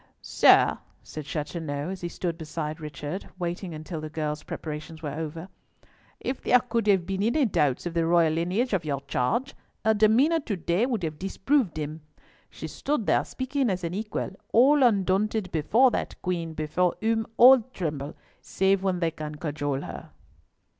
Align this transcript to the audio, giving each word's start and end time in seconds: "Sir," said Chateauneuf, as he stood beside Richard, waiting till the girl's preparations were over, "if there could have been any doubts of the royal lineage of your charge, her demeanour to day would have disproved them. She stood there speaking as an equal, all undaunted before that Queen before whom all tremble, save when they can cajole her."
"Sir," 0.23 0.79
said 1.03 1.27
Chateauneuf, 1.27 1.91
as 1.91 2.01
he 2.01 2.09
stood 2.09 2.35
beside 2.35 2.79
Richard, 2.81 3.29
waiting 3.37 3.83
till 3.83 4.01
the 4.01 4.09
girl's 4.09 4.41
preparations 4.41 5.03
were 5.03 5.11
over, 5.13 5.47
"if 6.19 6.41
there 6.41 6.59
could 6.59 6.87
have 6.87 7.05
been 7.05 7.21
any 7.21 7.45
doubts 7.45 7.85
of 7.85 7.93
the 7.93 8.07
royal 8.07 8.33
lineage 8.33 8.73
of 8.73 8.83
your 8.83 9.01
charge, 9.01 9.53
her 9.85 9.93
demeanour 9.93 10.39
to 10.39 10.55
day 10.57 10.87
would 10.87 11.03
have 11.03 11.19
disproved 11.19 11.75
them. 11.75 12.01
She 12.49 12.65
stood 12.67 13.05
there 13.05 13.23
speaking 13.23 13.69
as 13.69 13.83
an 13.83 13.93
equal, 13.93 14.31
all 14.51 14.81
undaunted 14.81 15.51
before 15.51 15.91
that 15.91 16.19
Queen 16.23 16.55
before 16.55 16.95
whom 16.99 17.27
all 17.37 17.61
tremble, 17.61 18.15
save 18.41 18.81
when 18.81 19.01
they 19.01 19.11
can 19.11 19.35
cajole 19.35 19.81
her." 19.81 20.09